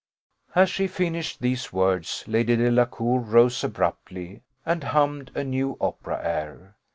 As 0.55 0.71
she 0.71 0.87
finished 0.87 1.41
these 1.43 1.71
words, 1.71 2.23
Lady 2.25 2.55
Delacour 2.55 3.19
rose 3.19 3.63
abruptly, 3.63 4.41
and 4.65 4.83
hummed 4.83 5.29
a 5.35 5.43
new 5.43 5.77
opera 5.79 6.19
air. 6.23 6.75